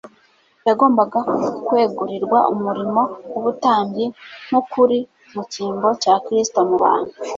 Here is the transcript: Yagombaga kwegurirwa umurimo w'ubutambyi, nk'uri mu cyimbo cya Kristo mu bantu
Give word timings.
Yagombaga 0.67 1.19
kwegurirwa 1.65 2.37
umurimo 2.53 3.01
w'ubutambyi, 3.31 4.05
nk'uri 4.47 4.99
mu 5.33 5.41
cyimbo 5.51 5.87
cya 6.01 6.13
Kristo 6.25 6.59
mu 6.69 6.77
bantu 6.83 7.13